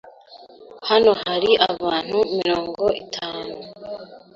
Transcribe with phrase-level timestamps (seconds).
[0.89, 3.55] Hano hari abantu mirongo itanu.